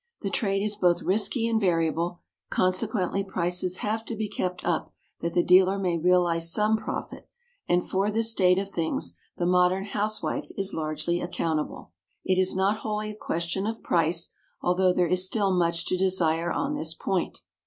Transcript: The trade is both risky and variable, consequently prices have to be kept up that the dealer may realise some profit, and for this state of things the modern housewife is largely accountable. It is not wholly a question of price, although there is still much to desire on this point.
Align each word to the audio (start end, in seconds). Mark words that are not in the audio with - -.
The 0.21 0.31
trade 0.31 0.63
is 0.63 0.75
both 0.75 1.03
risky 1.03 1.47
and 1.47 1.61
variable, 1.61 2.21
consequently 2.49 3.23
prices 3.23 3.77
have 3.85 4.03
to 4.05 4.15
be 4.15 4.27
kept 4.27 4.65
up 4.65 4.91
that 5.19 5.35
the 5.35 5.43
dealer 5.43 5.77
may 5.77 5.95
realise 5.99 6.51
some 6.51 6.75
profit, 6.75 7.27
and 7.69 7.87
for 7.87 8.09
this 8.09 8.31
state 8.31 8.57
of 8.57 8.69
things 8.71 9.15
the 9.37 9.45
modern 9.45 9.83
housewife 9.85 10.49
is 10.57 10.73
largely 10.73 11.21
accountable. 11.21 11.91
It 12.25 12.39
is 12.39 12.55
not 12.55 12.77
wholly 12.77 13.11
a 13.11 13.15
question 13.15 13.67
of 13.67 13.83
price, 13.83 14.31
although 14.59 14.91
there 14.91 15.05
is 15.05 15.23
still 15.27 15.53
much 15.55 15.85
to 15.85 15.97
desire 15.97 16.51
on 16.51 16.73
this 16.73 16.95
point. 16.95 17.43